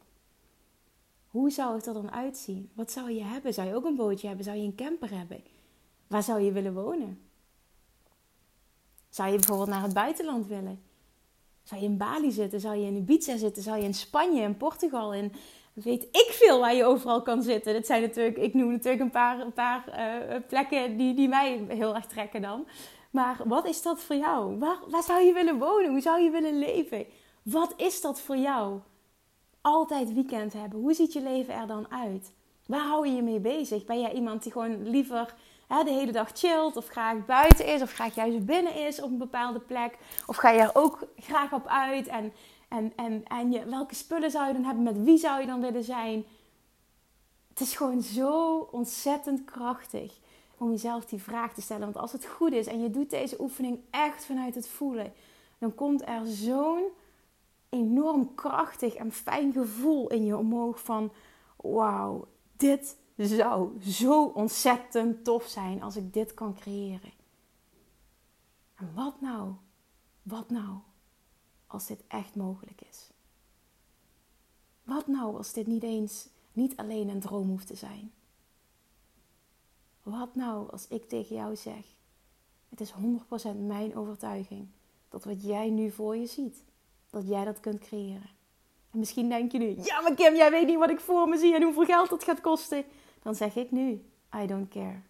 Hoe 1.28 1.52
zou 1.52 1.76
het 1.76 1.86
er 1.86 1.94
dan 1.94 2.12
uitzien? 2.12 2.70
Wat 2.74 2.92
zou 2.92 3.12
je 3.12 3.24
hebben? 3.24 3.54
Zou 3.54 3.68
je 3.68 3.76
ook 3.76 3.86
een 3.86 3.96
bootje 3.96 4.28
hebben? 4.28 4.46
Zou 4.46 4.58
je 4.58 4.64
een 4.64 4.76
camper 4.76 5.18
hebben? 5.18 5.44
Waar 6.08 6.24
zou 6.24 6.42
je 6.42 6.52
willen 6.52 6.74
wonen? 6.74 7.22
Zou 9.10 9.30
je 9.30 9.36
bijvoorbeeld 9.36 9.70
naar 9.70 9.84
het 9.84 9.94
buitenland 9.94 10.48
willen? 10.48 10.82
Zou 11.64 11.82
je 11.82 11.88
in 11.88 11.98
Bali 11.98 12.32
zitten? 12.32 12.60
Zou 12.60 12.76
je 12.76 12.86
in 12.86 12.96
Ibiza 12.96 13.38
zitten? 13.38 13.64
Zou 13.64 13.78
je 13.78 13.84
in 13.84 13.94
Spanje, 13.94 14.42
in 14.42 14.58
Portugal, 14.58 15.14
in 15.14 15.32
weet 15.74 16.04
ik 16.04 16.28
veel 16.30 16.60
waar 16.60 16.74
je 16.76 16.86
overal 16.86 17.22
kan 17.22 17.42
zitten. 17.42 17.74
Dat 17.74 17.86
zijn 17.86 18.02
natuurlijk, 18.02 18.38
ik 18.38 18.54
noem 18.54 18.72
natuurlijk 18.72 19.02
een 19.02 19.12
paar, 19.12 19.40
een 19.40 19.54
paar 19.54 19.84
uh, 19.88 20.36
plekken 20.48 20.98
die, 20.98 21.14
die 21.14 21.28
mij 21.28 21.66
heel 21.68 21.96
erg 21.96 22.06
trekken 22.06 22.42
dan. 22.42 22.68
Maar 23.12 23.38
wat 23.46 23.66
is 23.66 23.82
dat 23.82 24.00
voor 24.00 24.16
jou? 24.16 24.58
Waar, 24.60 24.78
waar 24.88 25.04
zou 25.04 25.22
je 25.22 25.34
willen 25.34 25.58
wonen? 25.58 25.90
Hoe 25.90 26.02
zou 26.02 26.22
je 26.22 26.30
willen 26.30 26.60
leven? 26.60 27.06
Wat 27.44 27.74
is 27.78 28.02
dat 28.02 28.22
voor 28.22 28.38
jou? 28.38 28.80
Altijd 29.62 30.14
weekend 30.14 30.54
hebben. 30.54 30.80
Hoe 30.80 30.94
ziet 30.94 31.14
je 31.14 31.22
leven 31.22 31.54
er 31.54 31.68
dan 31.68 31.92
uit? 31.92 32.34
Waar 32.66 32.88
hou 32.88 33.08
je 33.08 33.16
je 33.16 33.22
mee 33.22 33.40
bezig? 33.40 33.86
Ben 33.86 34.00
jij 34.00 34.14
iemand 34.14 34.44
die 34.44 34.52
gewoon 34.52 34.90
liever 34.90 35.34
hè, 35.68 35.84
de 35.84 35.92
hele 35.92 36.12
dag 36.12 36.30
chillt 36.34 36.78
of 36.78 36.88
graag 36.88 37.26
buiten 37.26 37.66
is 37.66 37.82
of 37.82 37.94
graag 37.94 38.16
juist 38.16 38.46
binnen 38.46 38.76
is 38.76 39.02
op 39.02 39.12
een 39.12 39.18
bepaalde 39.18 39.60
plek? 39.60 39.98
Of 40.26 40.36
ga 40.36 40.50
je 40.50 40.60
er 40.60 40.72
ook 40.74 41.08
graag 41.18 41.54
op 41.54 41.68
uit 41.68 42.08
en 42.08 42.34
en, 42.72 42.94
en, 42.96 43.24
en 43.28 43.52
je, 43.52 43.66
welke 43.66 43.96
spullen 43.96 44.32
zou 44.32 44.48
je 44.48 44.54
dan 44.54 44.64
hebben? 44.64 44.84
Met 44.84 45.04
wie 45.04 45.18
zou 45.18 45.42
je 45.42 45.48
dan 45.48 45.62
willen 45.62 45.84
zijn? 45.84 46.26
Het 47.50 47.60
is 47.60 47.76
gewoon 47.76 48.02
zo 48.02 48.58
ontzettend 48.72 49.46
krachtig 49.46 50.20
om 50.58 50.70
jezelf 50.70 51.06
die 51.06 51.22
vraag 51.22 51.54
te 51.54 51.62
stellen. 51.62 51.84
Want 51.84 51.98
als 51.98 52.12
het 52.12 52.26
goed 52.26 52.52
is 52.52 52.68
en 52.68 52.82
je 52.82 52.90
doet 52.90 53.10
deze 53.10 53.42
oefening 53.42 53.80
echt 53.90 54.26
vanuit 54.26 54.56
het 54.56 54.68
voelen, 54.68 55.14
dan 55.58 55.76
komt 55.76 56.08
er 56.08 56.26
zo'n 56.26 56.84
enorm 57.70 58.36
krachtig 58.36 58.94
en 58.94 59.12
fijn 59.12 59.54
gevoel 59.54 60.10
in 60.10 60.26
je 60.26 60.38
omhoog 60.38 60.82
van: 60.82 61.12
wauw, 61.56 62.28
dit 62.58 62.98
zou 63.16 63.82
zo 63.82 64.24
ontzettend 64.24 65.24
tof 65.24 65.46
zijn 65.46 65.82
als 65.84 65.96
ik 65.96 66.14
dit 66.14 66.34
kan 66.34 66.54
creëren. 66.54 67.12
En 68.76 68.92
wat 68.96 69.22
nou? 69.22 69.52
Wat 70.24 70.50
nou? 70.50 70.78
Als 71.74 71.88
dit 71.88 72.04
echt 72.08 72.36
mogelijk 72.36 72.82
is? 72.90 73.10
Wat 74.84 75.08
nou 75.08 75.38
als 75.38 75.54
dit 75.54 75.68
niet 75.68 75.84
eens, 75.84 76.28
niet 76.54 76.78
alleen 76.78 77.10
een 77.10 77.20
droom 77.20 77.48
hoeft 77.48 77.68
te 77.68 77.76
zijn? 77.76 78.12
Wat 80.04 80.36
nou 80.36 80.72
als 80.72 80.88
ik 80.88 81.10
tegen 81.10 81.36
jou 81.36 81.56
zeg: 81.56 81.86
Het 82.70 82.82
is 82.82 82.94
100% 82.94 82.96
mijn 83.58 83.96
overtuiging 83.96 84.68
dat 85.10 85.24
wat 85.24 85.44
jij 85.44 85.70
nu 85.70 85.92
voor 85.92 86.18
je 86.18 86.26
ziet, 86.26 86.64
dat 87.10 87.28
jij 87.28 87.46
dat 87.46 87.60
kunt 87.60 87.80
creëren. 87.80 88.30
En 88.92 89.00
misschien 89.00 89.30
denk 89.30 89.52
je 89.52 89.58
nu: 89.58 89.76
Ja, 89.84 90.02
maar 90.02 90.14
Kim, 90.14 90.36
jij 90.36 90.52
weet 90.52 90.68
niet 90.68 90.78
wat 90.78 90.90
ik 90.90 91.00
voor 91.00 91.30
me 91.30 91.38
zie 91.38 91.56
en 91.56 91.64
hoeveel 91.64 91.86
geld 91.86 92.10
dat 92.10 92.24
gaat 92.24 92.42
kosten. 92.42 92.84
Dan 93.22 93.36
zeg 93.36 93.56
ik 93.56 93.72
nu: 93.72 94.06
I 94.42 94.48
don't 94.48 94.70
care. 94.70 95.02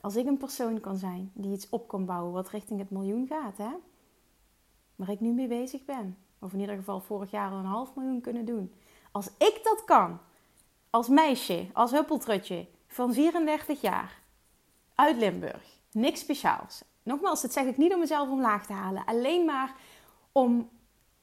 Als 0.00 0.16
ik 0.16 0.26
een 0.26 0.36
persoon 0.36 0.80
kan 0.80 0.96
zijn 0.96 1.30
die 1.34 1.52
iets 1.52 1.68
op 1.68 1.88
kan 1.88 2.04
bouwen 2.04 2.32
wat 2.32 2.48
richting 2.48 2.78
het 2.78 2.90
miljoen 2.90 3.26
gaat, 3.26 3.56
hè? 3.56 3.70
Waar 4.96 5.10
ik 5.10 5.20
nu 5.20 5.32
mee 5.32 5.48
bezig 5.48 5.84
ben. 5.84 6.16
Of 6.38 6.52
in 6.52 6.60
ieder 6.60 6.76
geval 6.76 7.00
vorig 7.00 7.30
jaar 7.30 7.52
een 7.52 7.64
half 7.64 7.94
miljoen 7.94 8.20
kunnen 8.20 8.44
doen. 8.44 8.74
Als 9.12 9.26
ik 9.26 9.60
dat 9.62 9.84
kan, 9.84 10.18
als 10.90 11.08
meisje, 11.08 11.66
als 11.72 11.90
huppeltrutje 11.90 12.66
van 12.86 13.12
34 13.12 13.80
jaar, 13.80 14.20
uit 14.94 15.16
Limburg, 15.16 15.80
niks 15.92 16.20
speciaals. 16.20 16.84
Nogmaals, 17.02 17.42
dat 17.42 17.52
zeg 17.52 17.64
ik 17.64 17.76
niet 17.76 17.92
om 17.92 17.98
mezelf 17.98 18.30
omlaag 18.30 18.66
te 18.66 18.72
halen. 18.72 19.04
Alleen 19.04 19.44
maar 19.44 19.74
om 20.32 20.68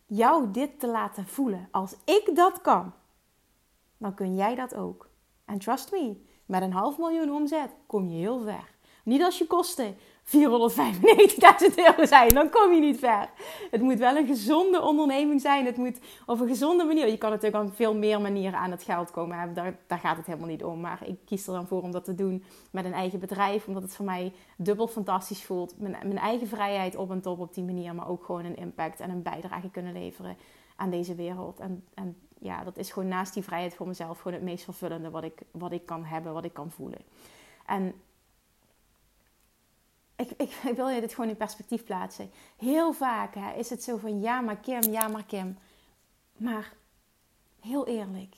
jou 0.05 0.51
dit 0.51 0.79
te 0.79 0.87
laten 0.87 1.27
voelen. 1.27 1.67
Als 1.71 1.95
ik 2.05 2.31
dat 2.35 2.61
kan, 2.61 2.93
dan 3.97 4.13
kun 4.13 4.35
jij 4.35 4.55
dat 4.55 4.75
ook. 4.75 5.09
En 5.45 5.59
trust 5.59 5.91
me, 5.91 6.21
met 6.45 6.61
een 6.61 6.73
half 6.73 6.97
miljoen 6.97 7.31
omzet 7.31 7.69
kom 7.85 8.07
je 8.09 8.17
heel 8.17 8.41
ver. 8.41 8.71
Niet 9.03 9.23
als 9.23 9.37
je 9.37 9.47
kosten 9.47 9.97
495.000 10.25 10.31
euro 10.35 12.05
zijn, 12.05 12.29
dan 12.33 12.49
kom 12.49 12.73
je 12.73 12.79
niet 12.79 12.99
ver. 12.99 13.29
Het 13.71 13.81
moet 13.81 13.97
wel 13.97 14.17
een 14.17 14.27
gezonde 14.27 14.81
onderneming 14.81 15.41
zijn. 15.41 15.65
Het 15.65 15.77
moet 15.77 15.99
op 16.25 16.39
een 16.39 16.47
gezonde 16.47 16.83
manier. 16.83 17.07
Je 17.07 17.17
kan 17.17 17.29
natuurlijk 17.29 17.63
op 17.63 17.75
veel 17.75 17.95
meer 17.95 18.21
manieren 18.21 18.59
aan 18.59 18.71
het 18.71 18.83
geld 18.83 19.11
komen. 19.11 19.53
Daar, 19.53 19.79
daar 19.87 19.99
gaat 19.99 20.17
het 20.17 20.25
helemaal 20.25 20.47
niet 20.47 20.63
om. 20.63 20.79
Maar 20.79 21.07
ik 21.07 21.17
kies 21.25 21.47
er 21.47 21.53
dan 21.53 21.67
voor 21.67 21.81
om 21.81 21.91
dat 21.91 22.05
te 22.05 22.15
doen 22.15 22.43
met 22.71 22.85
een 22.85 22.93
eigen 22.93 23.19
bedrijf. 23.19 23.67
Omdat 23.67 23.83
het 23.83 23.95
voor 23.95 24.05
mij 24.05 24.33
dubbel 24.57 24.87
fantastisch 24.87 25.43
voelt. 25.43 25.79
Mijn, 25.79 25.97
mijn 26.03 26.17
eigen 26.17 26.47
vrijheid 26.47 26.95
op 26.95 27.11
en 27.11 27.21
top 27.21 27.39
op 27.39 27.53
die 27.53 27.63
manier. 27.63 27.95
Maar 27.95 28.09
ook 28.09 28.25
gewoon 28.25 28.45
een 28.45 28.57
impact 28.57 28.99
en 28.99 29.09
een 29.09 29.21
bijdrage 29.21 29.69
kunnen 29.69 29.93
leveren 29.93 30.37
aan 30.75 30.89
deze 30.89 31.15
wereld. 31.15 31.59
En, 31.59 31.83
en 31.93 32.17
ja, 32.39 32.63
dat 32.63 32.77
is 32.77 32.91
gewoon 32.91 33.09
naast 33.09 33.33
die 33.33 33.43
vrijheid 33.43 33.75
voor 33.75 33.87
mezelf 33.87 34.17
gewoon 34.17 34.33
het 34.33 34.43
meest 34.43 34.63
vervullende 34.63 35.09
wat 35.09 35.23
ik, 35.23 35.41
wat 35.51 35.71
ik 35.71 35.85
kan 35.85 36.03
hebben, 36.03 36.33
wat 36.33 36.45
ik 36.45 36.53
kan 36.53 36.71
voelen. 36.71 37.01
En 37.65 37.93
ik, 40.29 40.51
ik, 40.63 40.75
wil 40.75 40.89
je 40.89 41.01
dit 41.01 41.13
gewoon 41.13 41.29
in 41.29 41.37
perspectief 41.37 41.83
plaatsen. 41.83 42.31
Heel 42.57 42.93
vaak 42.93 43.35
hè, 43.35 43.53
is 43.53 43.69
het 43.69 43.83
zo 43.83 43.97
van 43.97 44.21
ja, 44.21 44.41
maar 44.41 44.57
Kim, 44.57 44.91
ja, 44.91 45.07
maar 45.07 45.25
Kim. 45.25 45.57
Maar 46.37 46.73
heel 47.59 47.87
eerlijk, 47.87 48.35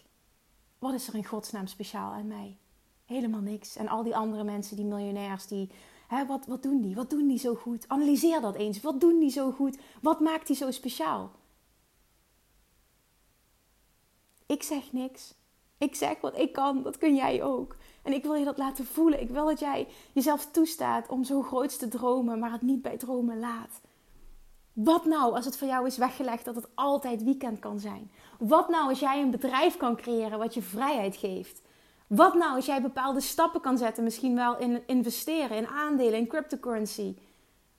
wat 0.79 0.93
is 0.93 1.07
er 1.07 1.15
in 1.15 1.25
godsnaam 1.25 1.67
speciaal 1.67 2.11
aan 2.11 2.27
mij? 2.27 2.57
Helemaal 3.05 3.41
niks. 3.41 3.75
En 3.75 3.87
al 3.87 4.03
die 4.03 4.15
andere 4.15 4.43
mensen, 4.43 4.75
die 4.75 4.85
miljonairs, 4.85 5.47
die, 5.47 5.69
hè, 6.07 6.25
wat, 6.25 6.45
wat 6.45 6.63
doen 6.63 6.81
die? 6.81 6.95
Wat 6.95 7.09
doen 7.09 7.27
die 7.27 7.39
zo 7.39 7.55
goed? 7.55 7.87
Analyseer 7.87 8.41
dat 8.41 8.55
eens. 8.55 8.81
Wat 8.81 9.01
doen 9.01 9.19
die 9.19 9.31
zo 9.31 9.51
goed? 9.51 9.77
Wat 10.01 10.19
maakt 10.19 10.47
die 10.47 10.55
zo 10.55 10.71
speciaal? 10.71 11.31
Ik 14.45 14.63
zeg 14.63 14.93
niks. 14.93 15.33
Ik 15.77 15.95
zeg 15.95 16.21
wat 16.21 16.37
ik 16.37 16.53
kan, 16.53 16.83
dat 16.83 16.97
kun 16.97 17.15
jij 17.15 17.43
ook. 17.43 17.75
En 18.05 18.13
ik 18.13 18.23
wil 18.23 18.33
je 18.33 18.45
dat 18.45 18.57
laten 18.57 18.85
voelen. 18.85 19.21
Ik 19.21 19.29
wil 19.29 19.45
dat 19.45 19.59
jij 19.59 19.87
jezelf 20.11 20.45
toestaat 20.51 21.07
om 21.07 21.23
zo 21.23 21.41
groot 21.41 21.79
te 21.79 21.87
dromen, 21.87 22.39
maar 22.39 22.51
het 22.51 22.61
niet 22.61 22.81
bij 22.81 22.97
dromen 22.97 23.39
laat. 23.39 23.81
Wat 24.73 25.05
nou 25.05 25.35
als 25.35 25.45
het 25.45 25.57
voor 25.57 25.67
jou 25.67 25.85
is 25.85 25.97
weggelegd 25.97 26.45
dat 26.45 26.55
het 26.55 26.67
altijd 26.73 27.23
weekend 27.23 27.59
kan 27.59 27.79
zijn? 27.79 28.11
Wat 28.39 28.69
nou 28.69 28.89
als 28.89 28.99
jij 28.99 29.21
een 29.21 29.31
bedrijf 29.31 29.77
kan 29.77 29.95
creëren 29.95 30.39
wat 30.39 30.53
je 30.53 30.61
vrijheid 30.61 31.15
geeft? 31.15 31.61
Wat 32.07 32.33
nou 32.33 32.55
als 32.55 32.65
jij 32.65 32.81
bepaalde 32.81 33.21
stappen 33.21 33.61
kan 33.61 33.77
zetten, 33.77 34.03
misschien 34.03 34.35
wel 34.35 34.57
in 34.57 34.83
investeren 34.85 35.57
in 35.57 35.67
aandelen, 35.67 36.19
in 36.19 36.27
cryptocurrency? 36.27 37.15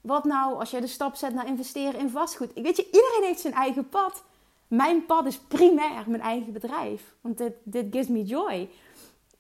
Wat 0.00 0.24
nou 0.24 0.58
als 0.58 0.70
jij 0.70 0.80
de 0.80 0.86
stap 0.86 1.14
zet 1.14 1.34
naar 1.34 1.46
investeren 1.46 2.00
in 2.00 2.10
vastgoed? 2.10 2.50
Ik 2.54 2.62
weet 2.62 2.76
je, 2.76 2.86
iedereen 2.86 3.22
heeft 3.22 3.40
zijn 3.40 3.54
eigen 3.54 3.88
pad. 3.88 4.24
Mijn 4.68 5.06
pad 5.06 5.26
is 5.26 5.38
primair 5.38 6.04
mijn 6.06 6.22
eigen 6.22 6.52
bedrijf. 6.52 7.14
Want 7.20 7.38
dit, 7.38 7.52
dit 7.62 7.86
gives 7.90 8.08
me 8.08 8.24
joy. 8.24 8.68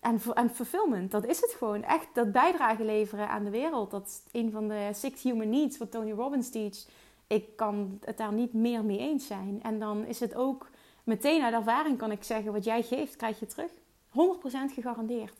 En, 0.06 0.20
en 0.34 0.50
fulfillment, 0.50 1.10
dat 1.10 1.26
is 1.26 1.40
het 1.40 1.54
gewoon. 1.58 1.82
Echt 1.82 2.06
dat 2.12 2.32
bijdrage 2.32 2.84
leveren 2.84 3.28
aan 3.28 3.44
de 3.44 3.50
wereld. 3.50 3.90
Dat 3.90 4.06
is 4.06 4.40
een 4.40 4.50
van 4.50 4.68
de 4.68 4.90
six 4.92 5.22
human 5.22 5.50
needs 5.50 5.78
wat 5.78 5.90
Tony 5.90 6.12
Robbins 6.12 6.50
teach. 6.50 6.86
Ik 7.26 7.56
kan 7.56 7.98
het 8.04 8.16
daar 8.16 8.32
niet 8.32 8.52
meer 8.52 8.84
mee 8.84 8.98
eens 8.98 9.26
zijn. 9.26 9.60
En 9.62 9.78
dan 9.78 10.04
is 10.04 10.20
het 10.20 10.34
ook 10.34 10.70
meteen 11.04 11.42
uit 11.42 11.54
ervaring 11.54 11.98
kan 11.98 12.10
ik 12.10 12.24
zeggen: 12.24 12.52
wat 12.52 12.64
jij 12.64 12.82
geeft, 12.82 13.16
krijg 13.16 13.40
je 13.40 13.46
terug. 13.46 13.70
100% 13.70 14.74
gegarandeerd. 14.74 15.34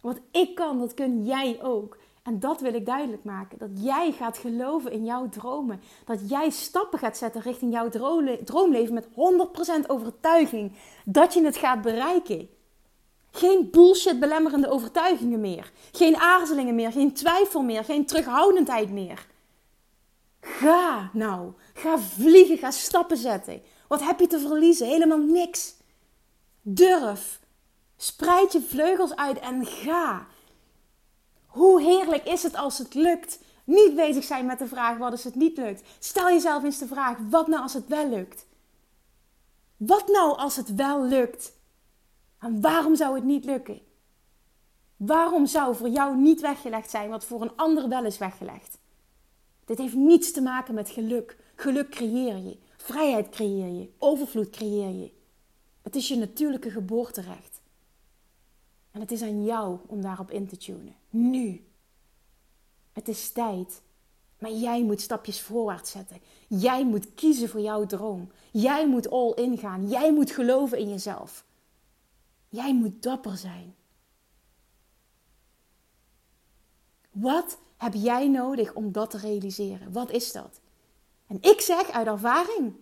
Wat 0.00 0.20
ik 0.30 0.54
kan, 0.54 0.78
dat 0.78 0.94
kun 0.94 1.24
jij 1.24 1.58
ook. 1.62 1.98
En 2.22 2.40
dat 2.40 2.60
wil 2.60 2.74
ik 2.74 2.86
duidelijk 2.86 3.24
maken. 3.24 3.58
Dat 3.58 3.70
jij 3.74 4.12
gaat 4.12 4.38
geloven 4.38 4.92
in 4.92 5.04
jouw 5.04 5.28
dromen. 5.28 5.80
Dat 6.04 6.30
jij 6.30 6.50
stappen 6.50 6.98
gaat 6.98 7.16
zetten 7.16 7.40
richting 7.42 7.72
jouw 7.72 7.88
droomleven 8.44 8.94
met 8.94 9.08
100% 9.84 9.86
overtuiging. 9.86 10.72
Dat 11.04 11.34
je 11.34 11.44
het 11.44 11.56
gaat 11.56 11.82
bereiken. 11.82 12.48
Geen 13.30 13.70
bullshit 13.70 14.20
belemmerende 14.20 14.70
overtuigingen 14.70 15.40
meer. 15.40 15.72
Geen 15.92 16.16
aarzelingen 16.16 16.74
meer. 16.74 16.92
Geen 16.92 17.14
twijfel 17.14 17.62
meer. 17.62 17.84
Geen 17.84 18.06
terughoudendheid 18.06 18.90
meer. 18.90 19.26
Ga 20.40 21.10
nou. 21.12 21.52
Ga 21.74 21.98
vliegen. 21.98 22.58
Ga 22.58 22.70
stappen 22.70 23.16
zetten. 23.16 23.62
Wat 23.88 24.02
heb 24.02 24.20
je 24.20 24.26
te 24.26 24.40
verliezen? 24.40 24.86
Helemaal 24.86 25.18
niks. 25.18 25.74
Durf. 26.62 27.40
Spreid 27.96 28.52
je 28.52 28.60
vleugels 28.60 29.16
uit 29.16 29.38
en 29.38 29.66
ga. 29.66 30.26
Hoe 31.46 31.82
heerlijk 31.82 32.24
is 32.24 32.42
het 32.42 32.56
als 32.56 32.78
het 32.78 32.94
lukt? 32.94 33.38
Niet 33.64 33.94
bezig 33.94 34.24
zijn 34.24 34.46
met 34.46 34.58
de 34.58 34.66
vraag 34.66 34.98
wat 34.98 35.10
als 35.10 35.24
het 35.24 35.34
niet 35.34 35.56
lukt. 35.56 35.82
Stel 35.98 36.28
jezelf 36.28 36.64
eens 36.64 36.78
de 36.78 36.86
vraag: 36.86 37.16
wat 37.30 37.46
nou 37.46 37.62
als 37.62 37.74
het 37.74 37.86
wel 37.86 38.08
lukt? 38.08 38.46
Wat 39.76 40.08
nou 40.08 40.36
als 40.36 40.56
het 40.56 40.74
wel 40.74 41.04
lukt? 41.04 41.52
En 42.38 42.60
waarom 42.60 42.96
zou 42.96 43.14
het 43.14 43.24
niet 43.24 43.44
lukken? 43.44 43.80
Waarom 44.96 45.46
zou 45.46 45.76
voor 45.76 45.88
jou 45.88 46.16
niet 46.16 46.40
weggelegd 46.40 46.90
zijn 46.90 47.10
wat 47.10 47.24
voor 47.24 47.42
een 47.42 47.56
ander 47.56 47.88
wel 47.88 48.04
is 48.04 48.18
weggelegd? 48.18 48.78
Dit 49.64 49.78
heeft 49.78 49.94
niets 49.94 50.32
te 50.32 50.40
maken 50.40 50.74
met 50.74 50.90
geluk. 50.90 51.36
Geluk 51.54 51.90
creëer 51.90 52.36
je, 52.36 52.58
vrijheid 52.76 53.28
creëer 53.28 53.80
je, 53.80 53.90
overvloed 53.98 54.50
creëer 54.50 54.94
je. 54.94 55.12
Het 55.82 55.96
is 55.96 56.08
je 56.08 56.16
natuurlijke 56.16 56.70
geboorterecht. 56.70 57.60
En 58.90 59.00
het 59.00 59.12
is 59.12 59.22
aan 59.22 59.44
jou 59.44 59.78
om 59.86 60.00
daarop 60.00 60.30
in 60.30 60.46
te 60.46 60.56
tunen. 60.56 60.94
Nu. 61.10 61.66
Het 62.92 63.08
is 63.08 63.32
tijd. 63.32 63.82
Maar 64.38 64.50
jij 64.50 64.82
moet 64.82 65.00
stapjes 65.00 65.40
voorwaarts 65.40 65.90
zetten. 65.90 66.20
Jij 66.48 66.84
moet 66.84 67.14
kiezen 67.14 67.48
voor 67.48 67.60
jouw 67.60 67.86
droom. 67.86 68.30
Jij 68.52 68.88
moet 68.88 69.10
all 69.10 69.32
in 69.34 69.58
gaan. 69.58 69.88
Jij 69.88 70.12
moet 70.12 70.30
geloven 70.30 70.78
in 70.78 70.88
jezelf. 70.88 71.44
Jij 72.48 72.74
moet 72.74 73.02
dapper 73.02 73.36
zijn. 73.36 73.74
Wat 77.10 77.58
heb 77.76 77.94
jij 77.94 78.28
nodig 78.28 78.74
om 78.74 78.92
dat 78.92 79.10
te 79.10 79.18
realiseren? 79.18 79.92
Wat 79.92 80.10
is 80.10 80.32
dat? 80.32 80.60
En 81.26 81.38
ik 81.40 81.60
zeg 81.60 81.90
uit 81.90 82.06
ervaring: 82.06 82.74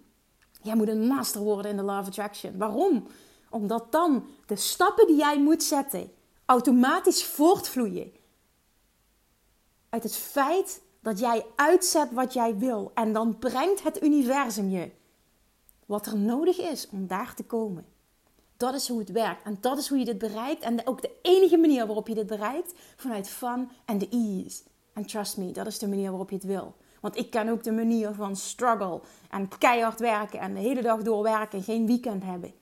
jij 0.62 0.76
moet 0.76 0.88
een 0.88 1.06
master 1.06 1.40
worden 1.40 1.70
in 1.70 1.76
de 1.76 1.82
of 1.82 2.06
Attraction. 2.06 2.58
Waarom? 2.58 3.06
Omdat 3.50 3.92
dan 3.92 4.26
de 4.46 4.56
stappen 4.56 5.06
die 5.06 5.16
jij 5.16 5.40
moet 5.40 5.62
zetten 5.62 6.10
automatisch 6.44 7.24
voortvloeien 7.24 8.12
uit 9.88 10.02
het 10.02 10.16
feit 10.16 10.82
dat 11.00 11.18
jij 11.18 11.46
uitzet 11.56 12.12
wat 12.12 12.32
jij 12.32 12.58
wil. 12.58 12.90
En 12.94 13.12
dan 13.12 13.38
brengt 13.38 13.82
het 13.82 14.02
universum 14.02 14.70
je 14.70 14.90
wat 15.86 16.06
er 16.06 16.18
nodig 16.18 16.58
is 16.58 16.88
om 16.88 17.06
daar 17.06 17.34
te 17.34 17.44
komen. 17.44 17.86
Dat 18.56 18.74
is 18.74 18.88
hoe 18.88 18.98
het 18.98 19.10
werkt. 19.10 19.42
En 19.44 19.58
dat 19.60 19.78
is 19.78 19.88
hoe 19.88 19.98
je 19.98 20.04
dit 20.04 20.18
bereikt. 20.18 20.62
En 20.62 20.86
ook 20.86 21.02
de 21.02 21.10
enige 21.22 21.56
manier 21.56 21.86
waarop 21.86 22.08
je 22.08 22.14
dit 22.14 22.26
bereikt, 22.26 22.74
vanuit 22.96 23.28
fun 23.28 23.70
en 23.84 23.98
de 23.98 24.08
ease. 24.08 24.62
En 24.92 25.06
trust 25.06 25.36
me, 25.36 25.52
dat 25.52 25.66
is 25.66 25.78
de 25.78 25.88
manier 25.88 26.08
waarop 26.08 26.30
je 26.30 26.36
het 26.36 26.44
wil. 26.44 26.74
Want 27.00 27.16
ik 27.16 27.30
ken 27.30 27.48
ook 27.48 27.62
de 27.62 27.72
manier 27.72 28.14
van 28.14 28.36
struggle 28.36 29.00
en 29.30 29.58
keihard 29.58 30.00
werken 30.00 30.40
en 30.40 30.54
de 30.54 30.60
hele 30.60 30.82
dag 30.82 31.02
doorwerken 31.02 31.58
en 31.58 31.64
geen 31.64 31.86
weekend 31.86 32.22
hebben. 32.22 32.54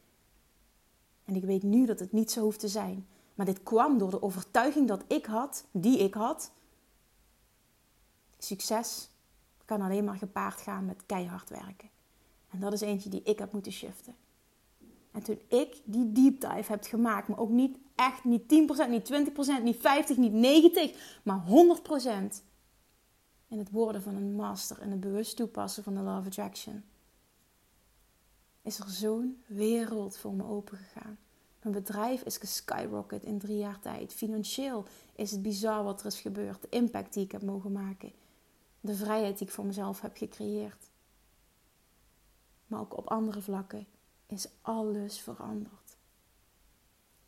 En 1.24 1.34
ik 1.34 1.44
weet 1.44 1.62
nu 1.62 1.86
dat 1.86 1.98
het 1.98 2.12
niet 2.12 2.30
zo 2.30 2.40
hoeft 2.40 2.60
te 2.60 2.68
zijn. 2.68 3.06
Maar 3.34 3.46
dit 3.46 3.62
kwam 3.62 3.98
door 3.98 4.10
de 4.10 4.22
overtuiging 4.22 4.88
dat 4.88 5.04
ik 5.06 5.26
had, 5.26 5.64
die 5.70 5.98
ik 5.98 6.14
had. 6.14 6.52
Succes 8.38 9.10
kan 9.64 9.80
alleen 9.80 10.04
maar 10.04 10.16
gepaard 10.16 10.60
gaan 10.60 10.84
met 10.84 11.06
keihard 11.06 11.48
werken. 11.48 11.90
En 12.50 12.60
dat 12.60 12.72
is 12.72 12.80
eentje 12.80 13.08
die 13.08 13.22
ik 13.22 13.38
heb 13.38 13.52
moeten 13.52 13.72
shiften. 13.72 14.14
En 15.14 15.22
toen 15.22 15.40
ik 15.48 15.80
die 15.84 16.12
deep 16.12 16.40
dive 16.40 16.72
heb 16.72 16.84
gemaakt, 16.84 17.28
maar 17.28 17.38
ook 17.38 17.50
niet 17.50 17.78
echt, 17.94 18.24
niet 18.24 18.42
10%, 18.42 18.46
niet 18.88 19.12
20%, 19.60 19.62
niet 19.62 19.76
50%, 19.76 19.80
niet 20.16 20.92
90%, 20.92 20.96
maar 21.22 21.44
100% 21.46 22.42
in 23.48 23.58
het 23.58 23.70
worden 23.70 24.02
van 24.02 24.14
een 24.14 24.34
master 24.34 24.80
en 24.80 24.90
het 24.90 25.00
bewust 25.00 25.36
toepassen 25.36 25.82
van 25.82 25.94
de 25.94 26.00
Law 26.00 26.18
of 26.18 26.26
Attraction, 26.26 26.84
is 28.62 28.78
er 28.78 28.90
zo'n 28.90 29.42
wereld 29.46 30.16
voor 30.16 30.32
me 30.32 30.44
open 30.44 30.76
gegaan. 30.76 31.18
Mijn 31.62 31.74
bedrijf 31.74 32.22
is 32.22 32.36
geskyrocket 32.36 33.22
in 33.22 33.38
drie 33.38 33.58
jaar 33.58 33.80
tijd. 33.80 34.12
Financieel 34.12 34.84
is 35.14 35.30
het 35.30 35.42
bizar 35.42 35.84
wat 35.84 36.00
er 36.00 36.06
is 36.06 36.20
gebeurd. 36.20 36.62
De 36.62 36.68
impact 36.68 37.12
die 37.14 37.24
ik 37.24 37.32
heb 37.32 37.42
mogen 37.42 37.72
maken. 37.72 38.12
De 38.80 38.94
vrijheid 38.94 39.38
die 39.38 39.46
ik 39.46 39.52
voor 39.52 39.64
mezelf 39.64 40.00
heb 40.00 40.16
gecreëerd. 40.16 40.90
Maar 42.66 42.80
ook 42.80 42.96
op 42.96 43.10
andere 43.10 43.40
vlakken 43.40 43.86
is 44.34 44.48
alles 44.62 45.20
veranderd. 45.20 45.96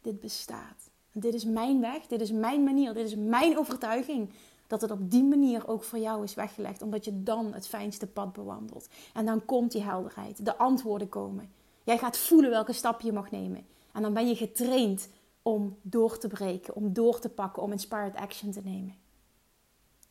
Dit 0.01 0.21
bestaat. 0.21 0.91
Dit 1.13 1.35
is 1.35 1.45
mijn 1.45 1.81
weg, 1.81 2.07
dit 2.07 2.21
is 2.21 2.33
mijn 2.33 2.65
manier, 2.65 2.95
dit 2.95 3.07
is 3.07 3.17
mijn 3.17 3.59
overtuiging. 3.59 4.31
Dat 4.67 4.81
het 4.81 4.91
op 4.91 5.11
die 5.11 5.25
manier 5.25 5.69
ook 5.69 5.83
voor 5.83 5.99
jou 5.99 6.23
is 6.23 6.35
weggelegd, 6.35 6.83
omdat 6.83 7.05
je 7.05 7.23
dan 7.23 7.53
het 7.53 7.69
fijnste 7.69 8.07
pad 8.07 8.33
bewandelt. 8.33 8.89
En 9.15 9.27
dan 9.27 9.45
komt 9.45 9.73
die 9.73 9.83
helderheid, 9.83 10.45
de 10.45 10.57
antwoorden 10.57 11.09
komen. 11.09 11.51
Jij 11.85 11.99
gaat 11.99 12.17
voelen 12.17 12.51
welke 12.51 12.73
stap 12.73 13.01
je 13.01 13.13
mag 13.13 13.31
nemen. 13.31 13.67
En 13.93 14.03
dan 14.03 14.13
ben 14.13 14.29
je 14.29 14.37
getraind 14.37 15.09
om 15.43 15.77
door 15.83 16.19
te 16.19 16.29
breken, 16.29 16.75
om 16.75 16.93
door 16.93 17.19
te 17.19 17.29
pakken, 17.29 17.63
om 17.63 17.73
inspired 17.73 18.15
action 18.15 18.51
te 18.51 18.61
nemen. 18.65 18.95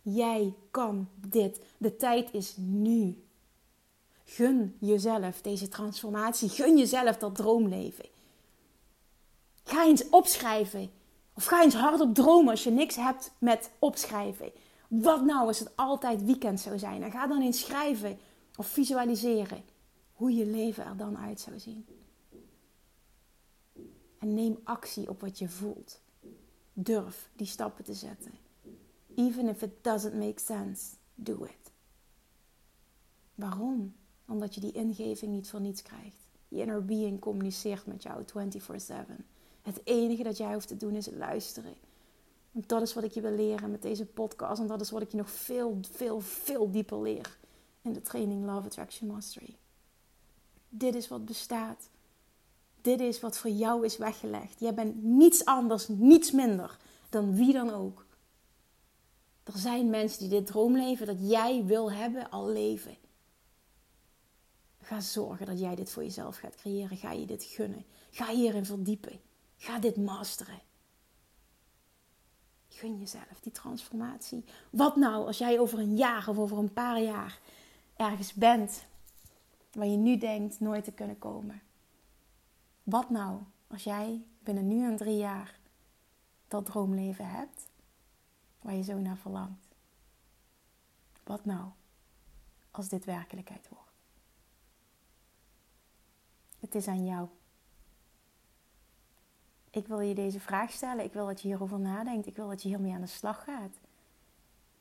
Jij 0.01 0.53
kan 0.71 1.07
dit. 1.15 1.61
De 1.77 1.95
tijd 1.95 2.33
is 2.33 2.55
nu. 2.57 3.24
Gun 4.25 4.75
jezelf 4.79 5.41
deze 5.41 5.67
transformatie. 5.67 6.49
Gun 6.49 6.77
jezelf 6.77 7.17
dat 7.17 7.35
droomleven. 7.35 8.05
Ga 9.63 9.85
eens 9.85 10.09
opschrijven. 10.09 10.91
Of 11.33 11.45
ga 11.45 11.63
eens 11.63 11.73
hardop 11.73 12.13
dromen 12.13 12.49
als 12.49 12.63
je 12.63 12.71
niks 12.71 12.95
hebt 12.95 13.31
met 13.37 13.71
opschrijven. 13.79 14.51
Wat 14.87 15.25
nou 15.25 15.47
als 15.47 15.59
het 15.59 15.75
altijd 15.75 16.23
weekend 16.23 16.59
zou 16.59 16.79
zijn? 16.79 17.03
En 17.03 17.11
ga 17.11 17.27
dan 17.27 17.41
eens 17.41 17.59
schrijven 17.59 18.19
of 18.55 18.67
visualiseren 18.67 19.63
hoe 20.13 20.35
je 20.35 20.45
leven 20.45 20.85
er 20.85 20.97
dan 20.97 21.17
uit 21.17 21.39
zou 21.39 21.59
zien. 21.59 21.85
En 24.19 24.33
neem 24.33 24.59
actie 24.63 25.09
op 25.09 25.21
wat 25.21 25.39
je 25.39 25.49
voelt. 25.49 25.99
Durf 26.73 27.29
die 27.35 27.47
stappen 27.47 27.83
te 27.83 27.93
zetten. 27.93 28.31
Even 29.15 29.47
if 29.47 29.61
it 29.61 29.83
doesn't 29.83 30.13
make 30.13 30.39
sense, 30.39 30.95
do 31.15 31.43
it. 31.43 31.71
Waarom? 33.35 33.95
Omdat 34.27 34.55
je 34.55 34.61
die 34.61 34.71
ingeving 34.71 35.31
niet 35.31 35.49
voor 35.49 35.61
niets 35.61 35.81
krijgt. 35.81 36.27
Je 36.47 36.59
inner 36.61 36.85
being 36.85 37.19
communiceert 37.19 37.85
met 37.85 38.03
jou 38.03 38.23
24/7. 38.25 39.25
Het 39.61 39.81
enige 39.83 40.23
dat 40.23 40.37
jij 40.37 40.53
hoeft 40.53 40.67
te 40.67 40.77
doen 40.77 40.95
is 40.95 41.09
luisteren. 41.09 41.73
dat 42.51 42.81
is 42.81 42.93
wat 42.93 43.03
ik 43.03 43.11
je 43.11 43.21
wil 43.21 43.35
leren 43.35 43.71
met 43.71 43.81
deze 43.81 44.05
podcast. 44.05 44.61
En 44.61 44.67
dat 44.67 44.81
is 44.81 44.91
wat 44.91 45.01
ik 45.01 45.11
je 45.11 45.17
nog 45.17 45.29
veel, 45.29 45.77
veel, 45.91 46.19
veel 46.19 46.71
dieper 46.71 47.01
leer 47.01 47.37
in 47.81 47.93
de 47.93 48.01
training 48.01 48.45
Love 48.45 48.65
Attraction 48.65 49.07
Mastery. 49.07 49.57
Dit 50.69 50.95
is 50.95 51.07
wat 51.07 51.25
bestaat. 51.25 51.89
Dit 52.81 52.99
is 52.99 53.19
wat 53.19 53.37
voor 53.37 53.49
jou 53.49 53.85
is 53.85 53.97
weggelegd. 53.97 54.59
Jij 54.59 54.73
bent 54.73 55.03
niets 55.03 55.45
anders, 55.45 55.87
niets 55.87 56.31
minder 56.31 56.77
dan 57.09 57.35
wie 57.35 57.53
dan 57.53 57.69
ook. 57.69 58.05
Er 59.43 59.57
zijn 59.57 59.89
mensen 59.89 60.19
die 60.19 60.29
dit 60.29 60.45
droomleven 60.45 61.05
dat 61.05 61.29
jij 61.29 61.65
wil 61.65 61.91
hebben 61.91 62.29
al 62.29 62.49
leven. 62.49 62.95
Ga 64.85 64.99
zorgen 64.99 65.45
dat 65.45 65.59
jij 65.59 65.75
dit 65.75 65.91
voor 65.91 66.03
jezelf 66.03 66.37
gaat 66.37 66.55
creëren. 66.55 66.97
Ga 66.97 67.11
je 67.11 67.25
dit 67.25 67.43
gunnen. 67.43 67.85
Ga 68.11 68.27
hierin 68.27 68.65
verdiepen. 68.65 69.19
Ga 69.57 69.79
dit 69.79 69.97
masteren. 69.97 70.59
Gun 72.67 72.99
jezelf 72.99 73.39
die 73.41 73.51
transformatie. 73.51 74.45
Wat 74.69 74.95
nou 74.95 75.25
als 75.25 75.37
jij 75.37 75.59
over 75.59 75.79
een 75.79 75.95
jaar 75.95 76.27
of 76.27 76.37
over 76.37 76.57
een 76.57 76.73
paar 76.73 77.01
jaar 77.01 77.39
ergens 77.95 78.33
bent 78.33 78.85
waar 79.71 79.87
je 79.87 79.97
nu 79.97 80.17
denkt 80.17 80.59
nooit 80.59 80.83
te 80.83 80.91
kunnen 80.91 81.19
komen? 81.19 81.61
Wat 82.83 83.09
nou 83.09 83.41
als 83.67 83.83
jij 83.83 84.23
binnen 84.39 84.67
nu 84.67 84.85
en 84.85 84.97
drie 84.97 85.17
jaar 85.17 85.59
dat 86.47 86.65
droomleven 86.65 87.29
hebt 87.29 87.69
waar 88.61 88.75
je 88.75 88.83
zo 88.83 88.97
naar 88.97 89.17
verlangt? 89.17 89.67
Wat 91.23 91.45
nou 91.45 91.69
als 92.71 92.89
dit 92.89 93.05
werkelijkheid 93.05 93.69
wordt? 93.69 93.84
Het 96.65 96.75
is 96.75 96.87
aan 96.87 97.05
jou. 97.05 97.27
Ik 99.69 99.87
wil 99.87 99.99
je 99.99 100.15
deze 100.15 100.39
vraag 100.39 100.71
stellen. 100.71 101.03
Ik 101.03 101.13
wil 101.13 101.25
dat 101.25 101.41
je 101.41 101.47
hierover 101.47 101.79
nadenkt. 101.79 102.27
Ik 102.27 102.35
wil 102.35 102.47
dat 102.47 102.61
je 102.61 102.67
hiermee 102.67 102.93
aan 102.93 103.01
de 103.01 103.07
slag 103.07 103.43
gaat. 103.43 103.79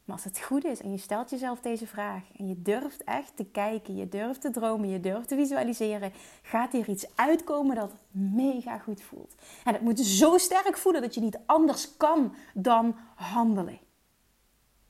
Maar 0.04 0.16
als 0.16 0.24
het 0.24 0.40
goed 0.40 0.64
is 0.64 0.80
en 0.80 0.90
je 0.90 0.98
stelt 0.98 1.30
jezelf 1.30 1.60
deze 1.60 1.86
vraag 1.86 2.22
en 2.36 2.48
je 2.48 2.62
durft 2.62 3.04
echt 3.04 3.36
te 3.36 3.44
kijken, 3.44 3.96
je 3.96 4.08
durft 4.08 4.40
te 4.40 4.50
dromen, 4.50 4.88
je 4.88 5.00
durft 5.00 5.28
te 5.28 5.34
visualiseren, 5.34 6.12
gaat 6.42 6.72
hier 6.72 6.88
iets 6.88 7.16
uitkomen 7.16 7.76
dat 7.76 7.92
mega 8.10 8.78
goed 8.78 9.02
voelt. 9.02 9.34
En 9.64 9.72
het 9.72 9.82
moet 9.82 10.00
zo 10.00 10.38
sterk 10.38 10.76
voelen 10.76 11.02
dat 11.02 11.14
je 11.14 11.20
niet 11.20 11.38
anders 11.46 11.96
kan 11.96 12.34
dan 12.54 12.96
handelen. 13.14 13.78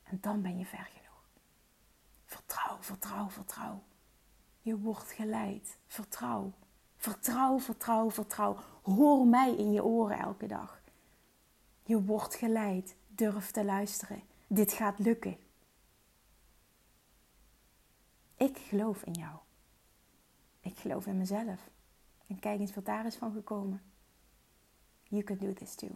En 0.03 0.17
dan 0.21 0.41
ben 0.41 0.57
je 0.57 0.65
ver 0.65 0.89
genoeg. 0.93 1.23
Vertrouw, 2.25 2.77
vertrouw, 2.79 3.29
vertrouw. 3.29 3.83
Je 4.61 4.77
wordt 4.77 5.11
geleid. 5.11 5.77
Vertrouw. 5.87 6.53
Vertrouw, 7.05 7.59
vertrouw, 7.59 8.11
vertrouw. 8.11 8.57
Hoor 8.81 9.27
mij 9.27 9.55
in 9.55 9.71
je 9.71 9.83
oren 9.83 10.19
elke 10.19 10.47
dag. 10.47 10.81
Je 11.83 12.03
wordt 12.03 12.35
geleid. 12.35 12.95
Durf 13.07 13.51
te 13.51 13.65
luisteren. 13.65 14.21
Dit 14.47 14.71
gaat 14.71 14.99
lukken. 14.99 15.37
Ik 18.37 18.57
geloof 18.57 19.03
in 19.03 19.13
jou. 19.13 19.37
Ik 20.59 20.77
geloof 20.77 21.05
in 21.05 21.17
mezelf. 21.17 21.69
En 22.27 22.39
kijk 22.39 22.59
eens 22.59 22.73
wat 22.73 22.85
daar 22.85 23.05
is 23.05 23.15
van 23.15 23.33
gekomen. 23.33 23.81
You 25.03 25.23
can 25.23 25.37
do 25.37 25.53
this 25.53 25.75
too. 25.75 25.95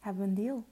Hebben 0.00 0.22
we 0.22 0.28
een 0.28 0.34
deal? 0.34 0.64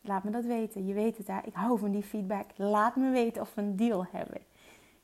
Laat 0.00 0.24
me 0.24 0.30
dat 0.30 0.44
weten. 0.44 0.86
Je 0.86 0.94
weet 0.94 1.16
het 1.16 1.26
hè. 1.26 1.40
Ik 1.40 1.54
hou 1.54 1.78
van 1.78 1.90
die 1.90 2.02
feedback. 2.02 2.50
Laat 2.56 2.96
me 2.96 3.10
weten 3.10 3.42
of 3.42 3.54
we 3.54 3.60
een 3.60 3.76
deal 3.76 4.06
hebben. 4.06 4.40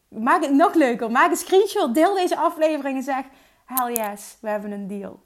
Maak 0.08 0.42
het 0.42 0.52
nog 0.52 0.74
leuker. 0.74 1.10
Maak 1.10 1.30
een 1.30 1.36
screenshot. 1.36 1.94
Deel 1.94 2.14
deze 2.14 2.36
aflevering 2.36 2.96
en 2.96 3.02
zeg: 3.02 3.24
Hell 3.64 3.92
yes, 3.94 4.36
we 4.40 4.48
hebben 4.48 4.70
een 4.70 4.86
deal. 4.86 5.22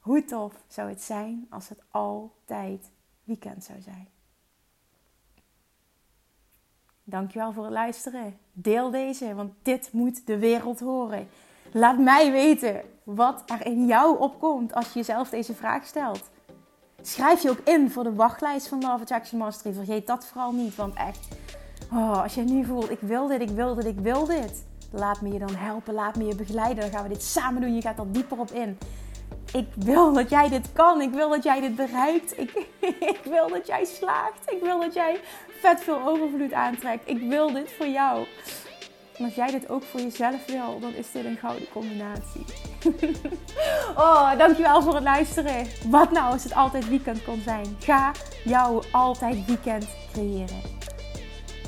Hoe 0.00 0.24
tof 0.24 0.52
zou 0.68 0.88
het 0.88 1.02
zijn 1.02 1.46
als 1.50 1.68
het 1.68 1.82
altijd 1.90 2.90
weekend 3.24 3.64
zou 3.64 3.80
zijn? 3.80 4.08
Dankjewel 7.04 7.52
voor 7.52 7.64
het 7.64 7.72
luisteren. 7.72 8.38
Deel 8.52 8.90
deze, 8.90 9.34
want 9.34 9.52
dit 9.62 9.92
moet 9.92 10.26
de 10.26 10.38
wereld 10.38 10.80
horen. 10.80 11.28
Laat 11.72 11.98
mij 11.98 12.32
weten 12.32 12.82
wat 13.02 13.42
er 13.46 13.66
in 13.66 13.86
jou 13.86 14.18
opkomt 14.18 14.74
als 14.74 14.86
je 14.86 14.98
jezelf 14.98 15.28
deze 15.28 15.54
vraag 15.54 15.86
stelt. 15.86 16.30
Schrijf 17.02 17.42
je 17.42 17.50
ook 17.50 17.60
in 17.64 17.90
voor 17.90 18.04
de 18.04 18.14
wachtlijst 18.14 18.68
van 18.68 18.80
Love 18.80 19.02
Attraction 19.02 19.38
Mastery. 19.38 19.74
Vergeet 19.74 20.06
dat 20.06 20.26
vooral 20.26 20.52
niet, 20.52 20.76
want 20.76 20.94
echt, 20.94 21.28
oh, 21.92 22.22
als 22.22 22.34
je 22.34 22.40
nu 22.40 22.64
voelt, 22.64 22.90
ik 22.90 23.00
wil 23.00 23.26
dit, 23.26 23.40
ik 23.40 23.50
wil 23.50 23.74
dit, 23.74 23.84
ik 23.84 23.98
wil 23.98 24.26
dit. 24.26 24.64
Laat 24.90 25.20
me 25.20 25.32
je 25.32 25.38
dan 25.38 25.54
helpen, 25.54 25.94
laat 25.94 26.16
me 26.16 26.24
je 26.24 26.34
begeleiden. 26.34 26.82
Dan 26.82 26.90
gaan 26.90 27.02
we 27.02 27.08
dit 27.08 27.22
samen 27.22 27.60
doen. 27.60 27.74
Je 27.74 27.80
gaat 27.80 27.98
er 27.98 28.12
dieper 28.12 28.38
op 28.38 28.50
in. 28.50 28.78
Ik 29.52 29.66
wil 29.76 30.12
dat 30.12 30.30
jij 30.30 30.48
dit 30.48 30.72
kan. 30.72 31.00
Ik 31.00 31.10
wil 31.10 31.28
dat 31.28 31.42
jij 31.42 31.60
dit 31.60 31.76
bereikt. 31.76 32.38
Ik, 32.38 32.66
ik 33.14 33.20
wil 33.24 33.48
dat 33.48 33.66
jij 33.66 33.84
slaagt. 33.84 34.52
Ik 34.52 34.62
wil 34.62 34.80
dat 34.80 34.94
jij 34.94 35.20
vet 35.60 35.80
veel 35.80 36.00
overvloed 36.06 36.52
aantrekt. 36.52 37.08
Ik 37.08 37.28
wil 37.28 37.52
dit 37.52 37.72
voor 37.72 37.86
jou. 37.88 38.26
En 39.16 39.24
als 39.24 39.34
jij 39.34 39.50
dit 39.50 39.68
ook 39.68 39.82
voor 39.82 40.00
jezelf 40.00 40.46
wil, 40.46 40.80
dan 40.80 40.94
is 40.94 41.12
dit 41.12 41.24
een 41.24 41.36
gouden 41.36 41.68
combinatie. 41.72 42.44
oh, 44.04 44.38
dankjewel 44.38 44.82
voor 44.82 44.94
het 44.94 45.02
luisteren. 45.02 45.66
Wat 45.86 46.10
nou 46.10 46.32
als 46.32 46.44
het 46.44 46.54
altijd 46.54 46.88
weekend 46.88 47.24
kon 47.24 47.40
zijn? 47.44 47.76
Ga 47.78 48.12
jouw 48.44 48.82
altijd 48.92 49.46
weekend 49.46 49.86
creëren. 50.12 50.62